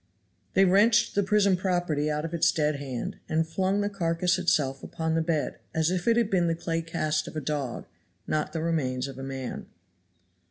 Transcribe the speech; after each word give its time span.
They 0.55 0.65
wrenched 0.65 1.13
the 1.13 1.21
prison 1.21 1.55
property 1.55 2.09
out 2.09 2.25
of 2.25 2.33
its 2.33 2.51
dead 2.51 2.77
hand, 2.77 3.17
and 3.29 3.47
flung 3.47 3.81
the 3.81 3.87
carcass 3.89 4.39
itself 4.39 4.81
upon 4.81 5.13
the 5.13 5.21
bed 5.21 5.59
as 5.75 5.91
if 5.91 6.07
it 6.07 6.17
had 6.17 6.31
been 6.31 6.47
the 6.47 6.55
clay 6.55 6.81
cast 6.81 7.27
of 7.27 7.35
a 7.35 7.39
dog, 7.39 7.85
not 8.25 8.51
the 8.51 8.63
remains 8.63 9.07
of 9.07 9.19
a 9.19 9.23
man. 9.23 9.67